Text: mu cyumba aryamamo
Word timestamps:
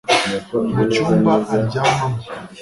mu 0.75 0.83
cyumba 0.93 1.31
aryamamo 1.55 2.19